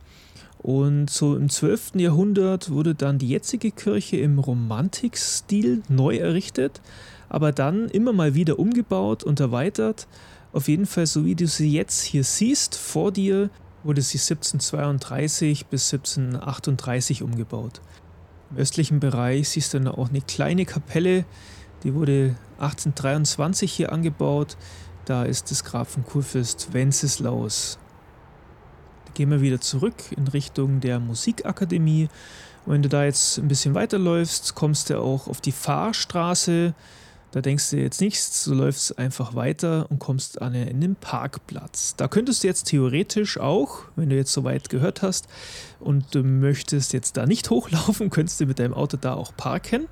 und 0.62 1.10
so 1.10 1.38
im 1.38 1.50
12. 1.50 1.96
Jahrhundert 1.96 2.70
wurde 2.70 2.94
dann 2.94 3.18
die 3.18 3.30
jetzige 3.30 3.72
Kirche 3.72 4.18
im 4.18 4.40
Romantikstil 4.40 5.84
neu 5.88 6.18
errichtet, 6.18 6.82
aber 7.30 7.54
dann 7.54 7.88
immer 7.88 8.12
mal 8.12 8.36
wieder 8.36 8.60
umgebaut 8.60 9.24
und 9.24 9.40
erweitert. 9.40 10.08
Auf 10.52 10.68
jeden 10.68 10.86
Fall, 10.86 11.06
so 11.06 11.24
wie 11.24 11.36
du 11.36 11.48
sie 11.48 11.72
jetzt 11.72 12.04
hier 12.04 12.26
siehst, 12.26 12.76
vor 12.76 13.14
dir 13.14 13.50
wurde 13.84 14.02
sie 14.02 14.18
1732 14.18 15.68
bis 15.68 15.94
1738 15.94 17.24
umgebaut. 17.24 17.80
Im 18.52 18.58
östlichen 18.58 19.00
Bereich 19.00 19.48
siehst 19.48 19.74
du 19.74 19.80
dann 19.80 19.88
auch 19.88 20.10
eine 20.10 20.22
kleine 20.22 20.66
Kapelle, 20.66 21.24
die 21.84 21.94
wurde 21.94 22.36
1823 22.58 23.72
hier 23.72 23.94
angebaut. 23.94 24.58
Da 25.06 25.24
ist 25.24 25.50
das 25.52 25.64
Grab 25.64 25.88
von 25.90 26.04
Kurfürst 26.04 26.74
Wenceslaus 26.74 27.80
gehen 29.14 29.32
wir 29.32 29.42
wieder 29.42 29.62
zurück 29.62 29.96
in 30.16 30.28
Richtung 30.28 30.80
der 30.80 31.00
Musikakademie. 31.00 32.10
Und 32.66 32.74
wenn 32.74 32.82
du 32.82 32.90
da 32.90 33.04
jetzt 33.04 33.38
ein 33.38 33.48
bisschen 33.48 33.74
weiterläufst, 33.76 34.56
kommst 34.56 34.90
du 34.90 35.00
auch 35.00 35.28
auf 35.28 35.42
die 35.42 35.52
Fahrstraße. 35.52 36.74
Da 37.32 37.42
denkst 37.42 37.70
du 37.70 37.78
jetzt 37.78 38.02
nichts, 38.02 38.44
du 38.46 38.56
läufst 38.56 38.98
einfach 38.98 39.36
weiter 39.36 39.86
und 39.90 40.00
kommst 40.00 40.42
an 40.42 40.56
einen 40.56 40.96
Parkplatz. 40.96 41.96
Da 41.96 42.08
könntest 42.08 42.44
du 42.44 42.48
jetzt 42.48 42.64
theoretisch 42.66 43.40
auch, 43.40 43.84
wenn 43.96 44.10
du 44.10 44.16
jetzt 44.16 44.34
so 44.34 44.44
weit 44.44 44.70
gehört 44.70 45.04
hast 45.04 45.28
und 45.80 46.16
du 46.16 46.24
möchtest 46.24 46.92
jetzt 46.92 47.18
da 47.18 47.28
nicht 47.28 47.50
hochlaufen, 47.52 48.10
könntest 48.10 48.40
du 48.40 48.48
mit 48.48 48.58
deinem 48.58 48.74
Auto 48.74 48.98
da 48.98 49.14
auch 49.14 49.36
parken. 49.38 49.88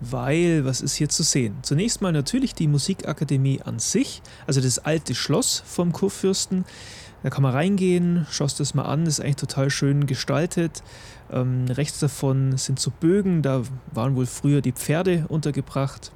Weil, 0.00 0.64
was 0.64 0.80
ist 0.80 0.96
hier 0.96 1.08
zu 1.08 1.22
sehen? 1.22 1.56
Zunächst 1.62 2.02
mal 2.02 2.12
natürlich 2.12 2.52
die 2.52 2.66
Musikakademie 2.66 3.62
an 3.62 3.78
sich, 3.78 4.20
also 4.46 4.60
das 4.60 4.80
alte 4.80 5.14
Schloss 5.14 5.62
vom 5.64 5.92
Kurfürsten. 5.92 6.64
Da 7.24 7.30
kann 7.30 7.42
man 7.42 7.54
reingehen, 7.54 8.26
schaust 8.30 8.60
das 8.60 8.74
mal 8.74 8.82
an, 8.82 9.06
ist 9.06 9.18
eigentlich 9.18 9.36
total 9.36 9.70
schön 9.70 10.04
gestaltet. 10.06 10.82
Ähm, 11.32 11.64
rechts 11.70 11.98
davon 11.98 12.58
sind 12.58 12.78
so 12.78 12.92
Bögen, 13.00 13.40
da 13.40 13.62
waren 13.92 14.14
wohl 14.14 14.26
früher 14.26 14.60
die 14.60 14.72
Pferde 14.72 15.24
untergebracht. 15.28 16.12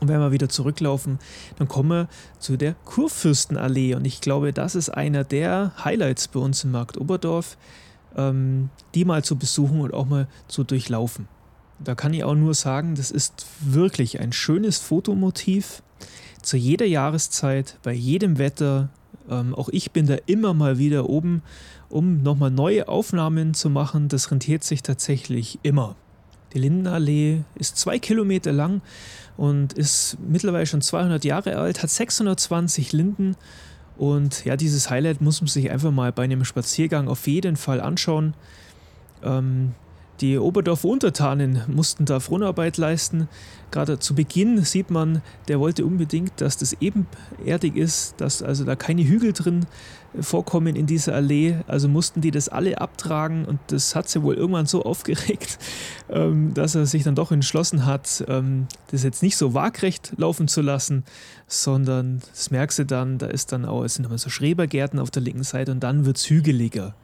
Und 0.00 0.08
wenn 0.08 0.18
wir 0.18 0.32
wieder 0.32 0.48
zurücklaufen, 0.48 1.20
dann 1.56 1.68
kommen 1.68 1.90
wir 1.90 2.08
zu 2.40 2.56
der 2.56 2.74
Kurfürstenallee. 2.84 3.94
Und 3.94 4.04
ich 4.06 4.20
glaube, 4.20 4.52
das 4.52 4.74
ist 4.74 4.90
einer 4.90 5.22
der 5.22 5.70
Highlights 5.84 6.26
bei 6.26 6.40
uns 6.40 6.64
im 6.64 6.72
Markt 6.72 6.98
Oberdorf, 6.98 7.56
ähm, 8.16 8.70
die 8.96 9.04
mal 9.04 9.22
zu 9.22 9.36
besuchen 9.36 9.80
und 9.80 9.94
auch 9.94 10.06
mal 10.06 10.26
zu 10.48 10.64
durchlaufen. 10.64 11.28
Da 11.78 11.94
kann 11.94 12.12
ich 12.12 12.24
auch 12.24 12.34
nur 12.34 12.54
sagen, 12.54 12.96
das 12.96 13.12
ist 13.12 13.46
wirklich 13.60 14.18
ein 14.18 14.32
schönes 14.32 14.78
Fotomotiv. 14.78 15.84
Zu 16.42 16.56
jeder 16.56 16.86
Jahreszeit, 16.86 17.78
bei 17.84 17.92
jedem 17.92 18.38
Wetter, 18.38 18.88
ähm, 19.30 19.54
auch 19.54 19.68
ich 19.70 19.92
bin 19.92 20.06
da 20.06 20.16
immer 20.26 20.54
mal 20.54 20.78
wieder 20.78 21.08
oben, 21.08 21.42
um 21.88 22.22
nochmal 22.22 22.50
neue 22.50 22.88
Aufnahmen 22.88 23.54
zu 23.54 23.70
machen. 23.70 24.08
Das 24.08 24.30
rentiert 24.30 24.64
sich 24.64 24.82
tatsächlich 24.82 25.58
immer. 25.62 25.96
Die 26.54 26.58
Lindenallee 26.58 27.42
ist 27.56 27.76
zwei 27.76 27.98
Kilometer 27.98 28.52
lang 28.52 28.80
und 29.36 29.74
ist 29.74 30.16
mittlerweile 30.26 30.66
schon 30.66 30.80
200 30.80 31.24
Jahre 31.24 31.56
alt, 31.56 31.82
hat 31.82 31.90
620 31.90 32.92
Linden. 32.92 33.36
Und 33.96 34.44
ja, 34.44 34.56
dieses 34.56 34.90
Highlight 34.90 35.20
muss 35.20 35.40
man 35.40 35.48
sich 35.48 35.70
einfach 35.70 35.90
mal 35.90 36.12
bei 36.12 36.24
einem 36.24 36.44
Spaziergang 36.44 37.08
auf 37.08 37.26
jeden 37.26 37.56
Fall 37.56 37.80
anschauen. 37.80 38.34
Ähm, 39.22 39.74
die 40.20 40.38
Oberdorfer 40.38 40.88
Untertanen 40.88 41.62
mussten 41.68 42.04
da 42.04 42.18
Fronarbeit 42.18 42.76
leisten. 42.76 43.28
Gerade 43.70 43.98
zu 43.98 44.14
Beginn 44.14 44.62
sieht 44.64 44.90
man, 44.90 45.22
der 45.46 45.60
wollte 45.60 45.84
unbedingt, 45.84 46.40
dass 46.40 46.56
das 46.56 46.76
ebenerdig 46.80 47.76
ist, 47.76 48.14
dass 48.20 48.42
also 48.42 48.64
da 48.64 48.74
keine 48.74 49.04
Hügel 49.04 49.32
drin 49.32 49.66
vorkommen 50.20 50.74
in 50.74 50.86
dieser 50.86 51.14
Allee. 51.14 51.58
Also 51.66 51.88
mussten 51.88 52.20
die 52.20 52.30
das 52.30 52.48
alle 52.48 52.80
abtragen 52.80 53.44
und 53.44 53.60
das 53.68 53.94
hat 53.94 54.08
sie 54.08 54.22
wohl 54.22 54.34
irgendwann 54.34 54.66
so 54.66 54.82
aufgeregt, 54.86 55.58
ähm, 56.08 56.54
dass 56.54 56.74
er 56.74 56.86
sich 56.86 57.04
dann 57.04 57.14
doch 57.14 57.30
entschlossen 57.30 57.86
hat, 57.86 58.24
ähm, 58.26 58.66
das 58.90 59.04
jetzt 59.04 59.22
nicht 59.22 59.36
so 59.36 59.54
waagrecht 59.54 60.14
laufen 60.16 60.48
zu 60.48 60.62
lassen, 60.62 61.04
sondern 61.46 62.22
das 62.30 62.50
merkst 62.50 62.80
du 62.80 62.86
dann, 62.86 63.18
da 63.18 63.26
ist 63.26 63.52
dann 63.52 63.64
auch, 63.64 63.84
es 63.84 63.94
sind 63.94 64.06
immer 64.06 64.18
so 64.18 64.30
Schrebergärten 64.30 64.98
auf 64.98 65.10
der 65.10 65.22
linken 65.22 65.44
Seite 65.44 65.70
und 65.72 65.80
dann 65.80 66.06
wird 66.06 66.16
es 66.16 66.28
hügeliger. 66.28 66.94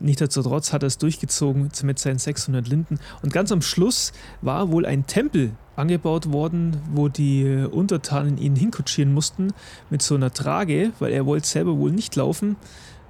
Nichtsdestotrotz 0.00 0.72
hat 0.72 0.82
er 0.82 0.86
es 0.86 0.96
durchgezogen 0.96 1.70
mit 1.82 1.98
seinen 1.98 2.18
600 2.18 2.66
Linden. 2.66 2.98
Und 3.22 3.32
ganz 3.32 3.52
am 3.52 3.60
Schluss 3.60 4.12
war 4.40 4.72
wohl 4.72 4.86
ein 4.86 5.06
Tempel 5.06 5.52
angebaut 5.76 6.32
worden, 6.32 6.78
wo 6.92 7.08
die 7.08 7.66
Untertanen 7.70 8.38
ihn 8.38 8.56
hinkutschieren 8.56 9.12
mussten 9.12 9.52
mit 9.90 10.00
so 10.00 10.14
einer 10.14 10.32
Trage, 10.32 10.92
weil 10.98 11.12
er 11.12 11.26
wollte 11.26 11.46
selber 11.46 11.76
wohl 11.76 11.92
nicht 11.92 12.16
laufen. 12.16 12.56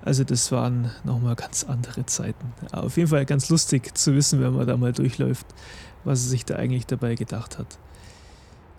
Also 0.02 0.24
das 0.24 0.50
waren 0.50 0.90
nochmal 1.04 1.36
ganz 1.36 1.64
andere 1.64 2.06
Zeiten. 2.06 2.52
Aber 2.72 2.84
auf 2.86 2.96
jeden 2.96 3.08
Fall 3.08 3.24
ganz 3.24 3.48
lustig 3.50 3.96
zu 3.96 4.14
wissen, 4.14 4.40
wenn 4.40 4.54
man 4.54 4.66
da 4.66 4.76
mal 4.76 4.92
durchläuft, 4.92 5.46
was 6.04 6.24
er 6.24 6.30
sich 6.30 6.44
da 6.44 6.56
eigentlich 6.56 6.86
dabei 6.86 7.14
gedacht 7.14 7.58
hat. 7.58 7.78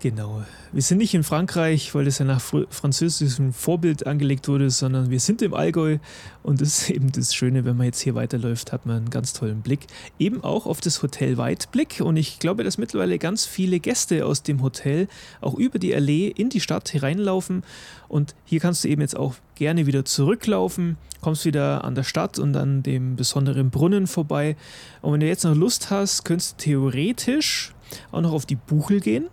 Genau. 0.02 0.42
Wir 0.72 0.82
sind 0.82 0.98
nicht 0.98 1.14
in 1.14 1.22
Frankreich, 1.22 1.94
weil 1.94 2.06
das 2.06 2.18
ja 2.18 2.24
nach 2.24 2.40
französischem 2.40 3.52
Vorbild 3.52 4.04
angelegt 4.04 4.48
wurde, 4.48 4.68
sondern 4.68 5.10
wir 5.10 5.20
sind 5.20 5.42
im 5.42 5.54
Allgäu. 5.54 5.98
Und 6.42 6.60
das 6.60 6.80
ist 6.80 6.90
eben 6.90 7.12
das 7.12 7.32
Schöne, 7.32 7.64
wenn 7.64 7.76
man 7.76 7.86
jetzt 7.86 8.00
hier 8.00 8.16
weiterläuft, 8.16 8.72
hat 8.72 8.84
man 8.84 8.96
einen 8.96 9.10
ganz 9.10 9.32
tollen 9.32 9.62
Blick. 9.62 9.86
Eben 10.18 10.42
auch 10.42 10.66
auf 10.66 10.80
das 10.80 11.04
Hotel 11.04 11.36
Weitblick. 11.36 12.00
Und 12.00 12.16
ich 12.16 12.40
glaube, 12.40 12.64
dass 12.64 12.78
mittlerweile 12.78 13.16
ganz 13.20 13.46
viele 13.46 13.78
Gäste 13.78 14.26
aus 14.26 14.42
dem 14.42 14.60
Hotel 14.60 15.06
auch 15.40 15.54
über 15.54 15.78
die 15.78 15.94
Allee 15.94 16.26
in 16.26 16.48
die 16.48 16.60
Stadt 16.60 16.92
hereinlaufen. 16.92 17.62
Und 18.08 18.34
hier 18.44 18.58
kannst 18.58 18.82
du 18.82 18.88
eben 18.88 19.02
jetzt 19.02 19.16
auch 19.16 19.36
gerne 19.54 19.86
wieder 19.86 20.04
zurücklaufen, 20.04 20.96
kommst 21.20 21.44
wieder 21.44 21.84
an 21.84 21.94
der 21.94 22.02
Stadt 22.02 22.40
und 22.40 22.56
an 22.56 22.82
dem 22.82 23.14
besonderen 23.14 23.70
Brunnen 23.70 24.08
vorbei. 24.08 24.56
Und 25.00 25.12
wenn 25.12 25.20
du 25.20 25.28
jetzt 25.28 25.44
noch 25.44 25.54
Lust 25.54 25.90
hast, 25.90 26.24
könntest 26.24 26.54
du 26.58 26.64
theoretisch 26.64 27.72
auch 28.10 28.20
noch 28.20 28.32
auf 28.32 28.46
die 28.46 28.56
Buchel 28.56 28.98
gehen 28.98 29.28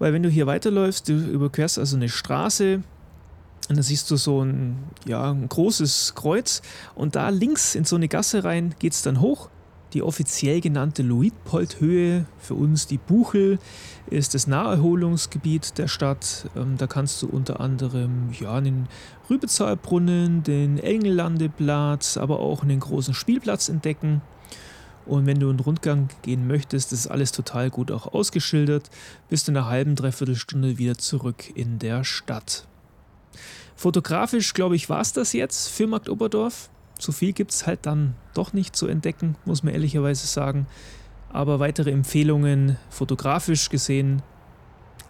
weil 0.00 0.12
wenn 0.12 0.24
du 0.24 0.28
hier 0.28 0.48
weiterläufst, 0.48 1.08
du 1.08 1.12
überquerst 1.12 1.78
also 1.78 1.94
eine 1.94 2.08
Straße 2.08 2.82
und 3.68 3.76
dann 3.76 3.82
siehst 3.82 4.10
du 4.10 4.16
so 4.16 4.42
ein, 4.42 4.78
ja, 5.06 5.30
ein 5.30 5.48
großes 5.48 6.14
Kreuz 6.16 6.62
und 6.96 7.14
da 7.14 7.28
links 7.28 7.76
in 7.76 7.84
so 7.84 7.94
eine 7.94 8.08
Gasse 8.08 8.42
rein 8.42 8.74
geht 8.80 8.94
es 8.94 9.02
dann 9.02 9.20
hoch. 9.20 9.48
Die 9.92 10.02
offiziell 10.02 10.60
genannte 10.60 11.02
Luitpoldhöhe, 11.02 12.24
für 12.38 12.54
uns 12.54 12.86
die 12.86 12.98
Buchel, 12.98 13.58
ist 14.08 14.34
das 14.34 14.46
Naherholungsgebiet 14.46 15.78
der 15.78 15.88
Stadt. 15.88 16.48
Ähm, 16.56 16.76
da 16.78 16.86
kannst 16.86 17.20
du 17.22 17.28
unter 17.28 17.60
anderem 17.60 18.30
ja, 18.38 18.60
den 18.60 18.86
Rübezahlbrunnen, 19.28 20.44
den 20.44 20.78
Engellandeplatz, 20.78 22.16
aber 22.16 22.38
auch 22.38 22.62
einen 22.62 22.78
großen 22.78 23.14
Spielplatz 23.14 23.68
entdecken. 23.68 24.22
Und 25.10 25.26
wenn 25.26 25.40
du 25.40 25.50
einen 25.50 25.58
Rundgang 25.58 26.08
gehen 26.22 26.46
möchtest, 26.46 26.92
ist 26.92 27.08
alles 27.08 27.32
total 27.32 27.68
gut 27.68 27.90
auch 27.90 28.14
ausgeschildert. 28.14 28.90
Bist 29.28 29.48
in 29.48 29.56
einer 29.56 29.66
halben, 29.66 29.96
dreiviertel 29.96 30.36
Stunde 30.36 30.78
wieder 30.78 30.96
zurück 30.98 31.50
in 31.56 31.80
der 31.80 32.04
Stadt. 32.04 32.68
Fotografisch, 33.74 34.54
glaube 34.54 34.76
ich, 34.76 34.88
war 34.88 35.00
es 35.00 35.12
das 35.12 35.32
jetzt 35.32 35.66
für 35.66 35.88
Markt 35.88 36.08
Oberdorf. 36.08 36.70
Zu 36.96 37.10
viel 37.10 37.32
gibt 37.32 37.50
es 37.50 37.66
halt 37.66 37.86
dann 37.86 38.14
doch 38.34 38.52
nicht 38.52 38.76
zu 38.76 38.86
entdecken, 38.86 39.34
muss 39.44 39.64
man 39.64 39.74
ehrlicherweise 39.74 40.28
sagen. 40.28 40.68
Aber 41.32 41.58
weitere 41.58 41.90
Empfehlungen 41.90 42.76
fotografisch 42.88 43.68
gesehen, 43.68 44.22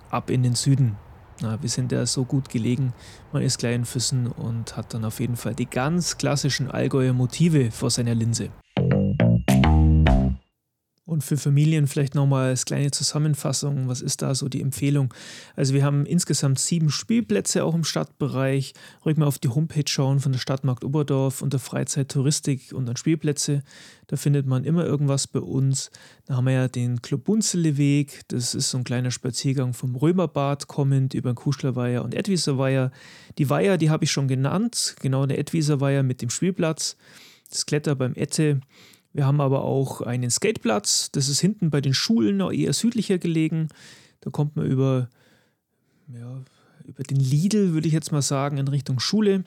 ab 0.09 0.30
in 0.30 0.42
den 0.42 0.54
Süden. 0.54 0.97
Na, 1.42 1.61
wir 1.61 1.69
sind 1.69 1.92
ja 1.92 2.07
so 2.07 2.25
gut 2.25 2.49
gelegen, 2.49 2.95
man 3.35 3.42
ist 3.42 3.59
gleich 3.59 3.75
in 3.75 3.85
Füssen 3.85 4.28
und 4.28 4.78
hat 4.78 4.95
dann 4.95 5.04
auf 5.04 5.21
jeden 5.21 5.37
Fall 5.37 5.54
die 5.54 5.69
ganz 5.69 6.16
klassischen 6.16 6.71
Allgäuer 6.71 7.12
Motive 7.12 7.71
vor 7.71 7.90
seiner 7.90 8.14
Linse. 8.14 8.49
Für 11.21 11.37
Familien 11.37 11.87
vielleicht 11.87 12.15
nochmal 12.15 12.50
als 12.50 12.65
kleine 12.65 12.91
Zusammenfassung, 12.91 13.89
was 13.89 14.00
ist 14.00 14.23
da 14.23 14.35
so 14.35 14.49
die 14.49 14.61
Empfehlung? 14.61 15.12
Also 15.57 15.75
wir 15.75 15.85
haben 15.85 16.07
insgesamt 16.07 16.59
sieben 16.59 16.91
Spielplätze 16.91 17.65
auch 17.65 17.75
im 17.75 17.85
Stadtbereich. 17.85 18.75
Ruhig 19.05 19.17
mal 19.17 19.27
auf 19.27 19.39
die 19.39 19.49
Homepage 19.49 19.85
schauen 19.87 20.21
von 20.21 20.33
der 20.33 20.39
Stadtmarkt 20.39 20.85
Oberdorf 20.85 21.43
unter 21.43 21.59
Freizeit, 21.59 22.11
Touristik 22.11 22.73
und 22.73 22.87
dann 22.87 22.97
Spielplätze. 22.97 23.62
Da 24.07 24.17
findet 24.17 24.47
man 24.47 24.65
immer 24.65 24.85
irgendwas 24.85 25.27
bei 25.27 25.41
uns. 25.41 25.91
Da 26.27 26.37
haben 26.37 26.47
wir 26.47 26.53
ja 26.53 26.69
den 26.69 27.00
Club 27.00 27.25
Bunzeleweg. 27.25 28.23
Das 28.29 28.55
ist 28.55 28.71
so 28.71 28.79
ein 28.79 28.85
kleiner 28.85 29.11
Spaziergang 29.11 29.73
vom 29.73 29.95
Römerbad 29.95 30.67
kommend 30.67 31.15
über 31.15 31.33
den 31.33 31.37
Kuschlerweiher 31.37 32.03
und 32.03 32.15
Edwieserweiher. 32.15 32.91
Die 33.39 33.49
Weiher, 33.49 33.79
die 33.79 33.91
habe 33.91 34.05
ich 34.05 34.11
schon 34.11 34.27
genannt. 34.27 34.97
Genau 35.00 35.27
der 35.27 35.39
Edwieserweiher 35.39 36.03
mit 36.03 36.23
dem 36.23 36.31
Spielplatz. 36.31 36.97
Das 37.50 37.67
Kletter 37.67 37.95
beim 37.95 38.15
Ette 38.15 38.61
wir 39.12 39.26
haben 39.26 39.40
aber 39.40 39.64
auch 39.64 40.00
einen 40.00 40.31
Skateplatz, 40.31 41.11
das 41.11 41.29
ist 41.29 41.40
hinten 41.40 41.71
bei 41.71 41.81
den 41.81 41.95
Schulen 41.95 42.37
noch 42.37 42.52
eher 42.52 42.73
südlicher 42.73 43.19
gelegen. 43.19 43.69
Da 44.21 44.31
kommt 44.31 44.57
man 44.57 44.67
über, 44.67 45.09
ja, 46.09 46.43
über 46.85 47.02
den 47.02 47.19
Lidl, 47.19 47.73
würde 47.73 47.88
ich 47.88 47.95
jetzt 47.95 48.12
mal 48.12 48.23
sagen, 48.23 48.59
in 48.59 48.69
Richtung 48.69 49.00
Schule. 49.00 49.45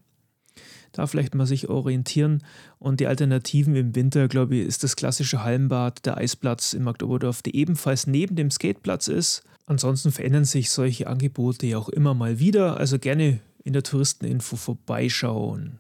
Da 0.92 1.08
vielleicht 1.08 1.34
mal 1.34 1.48
sich 1.48 1.70
orientieren. 1.70 2.44
Und 2.78 3.00
die 3.00 3.08
Alternativen 3.08 3.76
im 3.76 3.96
Winter, 3.96 4.28
glaube 4.28 4.58
ich, 4.58 4.68
ist 4.68 4.84
das 4.84 4.96
klassische 4.96 5.44
Hallenbad, 5.44 6.06
der 6.06 6.18
Eisplatz 6.18 6.74
in 6.74 6.84
Magdeburg, 6.84 7.22
der 7.22 7.54
ebenfalls 7.54 8.06
neben 8.06 8.36
dem 8.36 8.52
Skateplatz 8.52 9.08
ist. 9.08 9.44
Ansonsten 9.66 10.12
verändern 10.12 10.46
sich 10.46 10.70
solche 10.70 11.08
Angebote 11.08 11.66
ja 11.66 11.78
auch 11.78 11.90
immer 11.90 12.14
mal 12.14 12.38
wieder. 12.40 12.78
Also 12.78 13.00
gerne 13.00 13.40
in 13.64 13.74
der 13.74 13.84
Touristeninfo 13.84 14.56
vorbeischauen. 14.56 15.80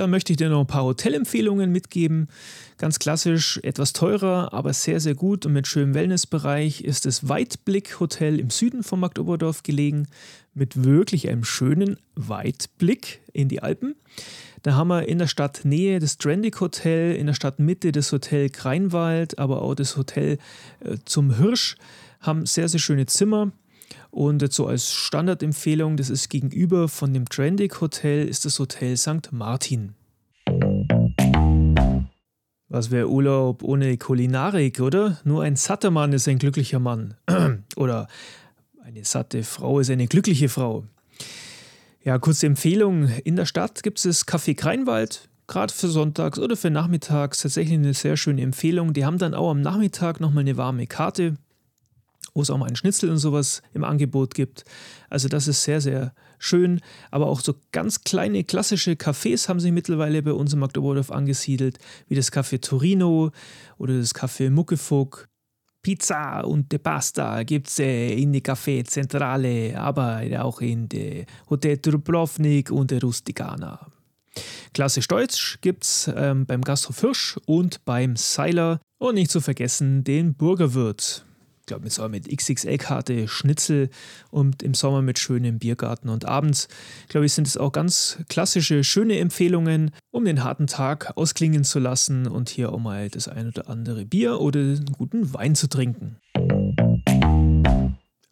Dann 0.00 0.08
möchte 0.08 0.32
ich 0.32 0.38
dir 0.38 0.48
noch 0.48 0.60
ein 0.60 0.66
paar 0.66 0.84
Hotelempfehlungen 0.84 1.70
mitgeben. 1.70 2.28
Ganz 2.78 2.98
klassisch, 2.98 3.60
etwas 3.62 3.92
teurer, 3.92 4.54
aber 4.54 4.72
sehr, 4.72 4.98
sehr 4.98 5.14
gut 5.14 5.44
und 5.44 5.52
mit 5.52 5.66
schönem 5.66 5.92
Wellnessbereich 5.92 6.80
ist 6.80 7.04
das 7.04 7.28
Weitblick 7.28 8.00
Hotel 8.00 8.40
im 8.40 8.48
Süden 8.48 8.82
von 8.82 8.98
Magdoberdorf 8.98 9.62
gelegen, 9.62 10.08
mit 10.54 10.84
wirklich 10.84 11.28
einem 11.28 11.44
schönen 11.44 11.98
Weitblick 12.14 13.20
in 13.34 13.50
die 13.50 13.62
Alpen. 13.62 13.94
Da 14.62 14.72
haben 14.72 14.88
wir 14.88 15.06
in 15.06 15.18
der 15.18 15.26
Stadtnähe 15.26 15.98
das 15.98 16.16
Trendig 16.16 16.58
Hotel, 16.62 17.14
in 17.14 17.26
der 17.26 17.34
Stadtmitte 17.34 17.92
das 17.92 18.10
Hotel 18.10 18.48
Kreinwald, 18.48 19.38
aber 19.38 19.60
auch 19.60 19.74
das 19.74 19.98
Hotel 19.98 20.38
äh, 20.82 20.96
zum 21.04 21.36
Hirsch, 21.36 21.76
haben 22.20 22.46
sehr, 22.46 22.70
sehr 22.70 22.80
schöne 22.80 23.04
Zimmer. 23.04 23.52
Und 24.10 24.42
jetzt 24.42 24.56
so 24.56 24.66
als 24.66 24.92
Standardempfehlung, 24.92 25.96
das 25.96 26.10
ist 26.10 26.28
gegenüber 26.28 26.88
von 26.88 27.14
dem 27.14 27.28
Trendig 27.28 27.80
Hotel, 27.80 28.26
ist 28.26 28.44
das 28.44 28.58
Hotel 28.58 28.96
St. 28.96 29.32
Martin. 29.32 29.94
Was 32.68 32.90
wäre 32.90 33.08
Urlaub 33.08 33.62
ohne 33.62 33.96
Kulinarik, 33.98 34.80
oder? 34.80 35.18
Nur 35.24 35.42
ein 35.42 35.56
satter 35.56 35.90
Mann 35.90 36.12
ist 36.12 36.28
ein 36.28 36.38
glücklicher 36.38 36.78
Mann. 36.78 37.14
oder 37.76 38.08
eine 38.84 39.04
satte 39.04 39.42
Frau 39.42 39.80
ist 39.80 39.90
eine 39.90 40.06
glückliche 40.06 40.48
Frau. 40.48 40.84
Ja, 42.02 42.18
kurze 42.18 42.46
Empfehlung. 42.46 43.08
In 43.24 43.36
der 43.36 43.46
Stadt 43.46 43.82
gibt 43.82 43.98
es 43.98 44.04
das 44.04 44.26
Café 44.26 44.56
Kreinwald, 44.56 45.28
gerade 45.46 45.72
für 45.72 45.88
sonntags 45.88 46.38
oder 46.38 46.56
für 46.56 46.70
nachmittags. 46.70 47.42
Tatsächlich 47.42 47.74
eine 47.74 47.94
sehr 47.94 48.16
schöne 48.16 48.42
Empfehlung. 48.42 48.92
Die 48.92 49.04
haben 49.04 49.18
dann 49.18 49.34
auch 49.34 49.50
am 49.50 49.60
Nachmittag 49.60 50.20
nochmal 50.20 50.42
eine 50.42 50.56
warme 50.56 50.86
Karte 50.86 51.36
wo 52.34 52.42
es 52.42 52.50
auch 52.50 52.58
mal 52.58 52.68
ein 52.68 52.76
Schnitzel 52.76 53.10
und 53.10 53.18
sowas 53.18 53.62
im 53.74 53.84
Angebot 53.84 54.34
gibt. 54.34 54.64
Also 55.08 55.28
das 55.28 55.48
ist 55.48 55.62
sehr, 55.62 55.80
sehr 55.80 56.14
schön. 56.38 56.80
Aber 57.10 57.26
auch 57.26 57.40
so 57.40 57.54
ganz 57.72 58.02
kleine 58.02 58.44
klassische 58.44 58.92
Cafés 58.92 59.48
haben 59.48 59.60
sich 59.60 59.72
mittlerweile 59.72 60.22
bei 60.22 60.32
uns 60.32 60.52
in 60.52 60.58
Magdeburg 60.58 61.10
angesiedelt, 61.10 61.78
wie 62.08 62.14
das 62.14 62.32
Café 62.32 62.60
Torino 62.60 63.30
oder 63.78 63.98
das 63.98 64.14
Café 64.14 64.50
Muckefuck. 64.50 65.28
Pizza 65.82 66.42
und 66.42 66.70
de 66.72 66.78
Pasta 66.78 67.42
gibt 67.42 67.68
es 67.68 67.78
in 67.78 68.32
der 68.32 68.42
Café 68.42 68.84
Zentrale, 68.84 69.74
aber 69.78 70.20
auch 70.40 70.60
in 70.60 70.88
der 70.90 71.24
Hotel 71.48 71.78
Dubrovnik 71.78 72.70
und 72.70 72.90
der 72.90 73.00
Rusticana. 73.00 73.86
Klassisch 74.74 75.08
Deutsch 75.08 75.58
gibt 75.62 75.84
es 75.84 76.10
ähm, 76.14 76.44
beim 76.44 76.60
Gasthof 76.60 77.00
Hirsch 77.00 77.38
und 77.46 77.84
beim 77.84 78.16
Seiler 78.16 78.80
und 78.98 79.14
nicht 79.14 79.30
zu 79.30 79.40
vergessen 79.40 80.04
den 80.04 80.34
Burgerwirt 80.34 81.24
glaube 81.70 81.84
mit, 81.84 82.26
mit 82.26 82.36
XXL-Karte, 82.36 83.28
Schnitzel 83.28 83.90
und 84.30 84.62
im 84.62 84.74
Sommer 84.74 85.02
mit 85.02 85.20
schönem 85.20 85.60
Biergarten. 85.60 86.08
Und 86.08 86.24
abends, 86.24 86.66
glaube 87.08 87.26
ich, 87.26 87.32
sind 87.32 87.46
es 87.46 87.56
auch 87.56 87.70
ganz 87.70 88.18
klassische, 88.28 88.82
schöne 88.82 89.18
Empfehlungen, 89.18 89.92
um 90.10 90.24
den 90.24 90.42
harten 90.42 90.66
Tag 90.66 91.16
ausklingen 91.16 91.62
zu 91.62 91.78
lassen 91.78 92.26
und 92.26 92.48
hier 92.48 92.72
auch 92.72 92.80
mal 92.80 93.08
das 93.08 93.28
ein 93.28 93.46
oder 93.48 93.68
andere 93.68 94.04
Bier 94.04 94.40
oder 94.40 94.58
einen 94.58 94.86
guten 94.86 95.32
Wein 95.32 95.54
zu 95.54 95.68
trinken. 95.68 96.16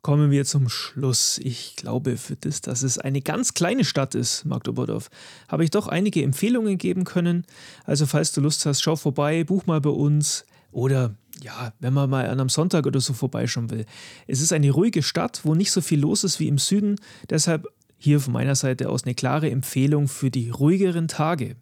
Kommen 0.02 0.30
wir 0.32 0.44
zum 0.44 0.68
Schluss. 0.68 1.38
Ich 1.38 1.76
glaube, 1.76 2.16
für 2.16 2.34
das, 2.34 2.60
dass 2.60 2.82
es 2.82 2.98
eine 2.98 3.20
ganz 3.20 3.54
kleine 3.54 3.84
Stadt 3.84 4.16
ist, 4.16 4.46
Magdeburg, 4.46 5.10
habe 5.46 5.62
ich 5.62 5.70
doch 5.70 5.86
einige 5.86 6.24
Empfehlungen 6.24 6.76
geben 6.76 7.04
können. 7.04 7.44
Also, 7.84 8.06
falls 8.06 8.32
du 8.32 8.40
Lust 8.40 8.66
hast, 8.66 8.82
schau 8.82 8.96
vorbei, 8.96 9.44
buch 9.44 9.66
mal 9.66 9.80
bei 9.80 9.90
uns 9.90 10.44
oder 10.70 11.14
ja, 11.42 11.72
wenn 11.80 11.94
man 11.94 12.10
mal 12.10 12.26
an 12.26 12.40
einem 12.40 12.48
Sonntag 12.48 12.86
oder 12.86 13.00
so 13.00 13.12
vorbeischauen 13.12 13.70
will. 13.70 13.86
Es 14.26 14.40
ist 14.40 14.52
eine 14.52 14.70
ruhige 14.70 15.02
Stadt, 15.02 15.40
wo 15.44 15.54
nicht 15.54 15.70
so 15.70 15.80
viel 15.80 16.00
los 16.00 16.24
ist 16.24 16.40
wie 16.40 16.48
im 16.48 16.58
Süden. 16.58 16.96
Deshalb 17.30 17.68
hier 17.96 18.20
von 18.20 18.32
meiner 18.32 18.54
Seite 18.54 18.88
aus 18.88 19.04
eine 19.04 19.14
klare 19.14 19.50
Empfehlung 19.50 20.08
für 20.08 20.30
die 20.30 20.50
ruhigeren 20.50 21.08
Tage. 21.08 21.56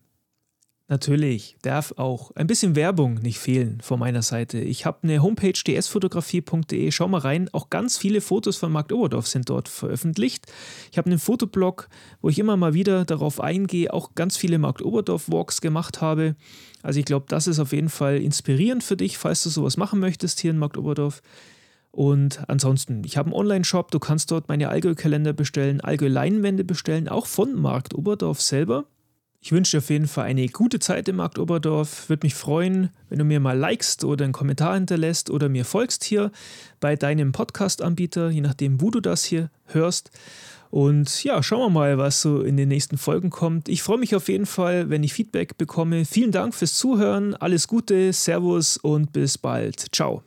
Natürlich 0.89 1.57
darf 1.63 1.95
auch 1.97 2.31
ein 2.37 2.47
bisschen 2.47 2.77
Werbung 2.77 3.15
nicht 3.15 3.41
fehlen 3.41 3.81
von 3.81 3.99
meiner 3.99 4.23
Seite. 4.23 4.61
Ich 4.61 4.87
habe 4.87 4.99
eine 5.03 5.21
Homepage 5.21 5.53
dsfotografie.de. 5.53 6.93
Schau 6.93 7.09
mal 7.09 7.19
rein. 7.19 7.49
Auch 7.53 7.71
ganz 7.71 7.99
viele 7.99 8.21
Fotos 8.21 8.57
von 8.57 8.71
Markt 8.71 8.93
Oberdorf 8.93 9.27
sind 9.27 9.51
dort 9.51 9.69
veröffentlicht. 9.69 10.47
Ich 10.93 10.99
habe 10.99 11.11
einen 11.11 11.19
Fotoblog, 11.19 11.89
wo 12.21 12.29
ich 12.29 12.39
immer 12.39 12.57
mal 12.57 12.73
wieder 12.73 13.05
darauf 13.05 13.41
eingehe, 13.41 13.93
auch 13.93 14.15
ganz 14.15 14.37
viele 14.37 14.59
Markt 14.59 14.81
Oberdorf 14.81 15.29
Walks 15.29 15.61
gemacht 15.61 16.01
habe. 16.01 16.37
Also 16.87 17.01
ich 17.01 17.05
glaube, 17.05 17.27
das 17.29 17.49
ist 17.49 17.59
auf 17.59 17.73
jeden 17.73 17.89
Fall 17.89 18.19
inspirierend 18.19 18.85
für 18.85 18.97
dich, 18.97 19.19
falls 19.19 19.43
du 19.43 19.51
sowas 19.51 19.77
machen 19.77 19.99
möchtest 19.99 20.39
hier 20.39 20.53
in 20.53 20.59
Markt 20.59 20.79
Oberdorf. 20.79 21.21
Und 21.91 22.49
ansonsten, 22.49 23.03
ich 23.05 23.17
habe 23.17 23.27
einen 23.27 23.35
Online-Shop, 23.35 23.91
du 23.91 23.99
kannst 23.99 24.31
dort 24.31 24.49
meine 24.49 24.69
Allgäu-Kalender 24.69 25.33
bestellen, 25.33 25.81
Allgäu-Leinwände 25.81 26.63
bestellen, 26.63 27.09
auch 27.09 27.27
von 27.27 27.61
Markt 27.61 27.93
Oberdorf 27.93 28.41
selber. 28.41 28.85
Ich 29.47 29.53
wünsche 29.53 29.77
dir 29.77 29.79
auf 29.79 29.91
jeden 29.91 30.09
Fall 30.09 30.25
eine 30.25 30.49
gute 30.49 30.81
Zeit 30.81 31.09
im 31.09 31.15
Markt 31.15 31.39
Oberdorf. 31.39 32.09
Würde 32.09 32.27
mich 32.27 32.35
freuen, 32.35 32.91
wenn 33.09 33.21
du 33.21 33.25
mir 33.25 33.39
mal 33.39 33.57
likest 33.57 34.03
oder 34.03 34.25
einen 34.25 34.33
Kommentar 34.33 34.75
hinterlässt 34.75 35.31
oder 35.31 35.49
mir 35.49 35.65
folgst 35.65 36.03
hier 36.03 36.33
bei 36.81 36.97
deinem 36.97 37.31
Podcast-Anbieter, 37.31 38.31
je 38.31 38.41
nachdem, 38.41 38.81
wo 38.81 38.91
du 38.91 38.99
das 38.99 39.23
hier 39.23 39.51
hörst. 39.67 40.11
Und 40.71 41.23
ja, 41.23 41.45
schauen 41.45 41.61
wir 41.61 41.71
mal, 41.71 41.97
was 41.97 42.23
so 42.23 42.41
in 42.41 42.57
den 42.57 42.71
nächsten 42.71 42.99
Folgen 42.99 43.31
kommt. 43.31 43.69
Ich 43.69 43.85
freue 43.85 43.99
mich 43.99 44.17
auf 44.17 44.29
jeden 44.29 44.47
Fall, 44.47 44.91
wenn 44.91 45.05
ich 45.05 45.13
Feedback 45.13 45.57
bekomme. 45.57 46.07
Vielen 46.07 46.33
Dank 46.33 46.53
fürs 46.53 46.75
Zuhören. 46.75 47.37
Alles 47.37 47.69
Gute, 47.69 48.13
Servus 48.13 48.79
und 48.79 49.13
bis 49.13 49.39
bald. 49.39 49.95
Ciao. 49.95 50.25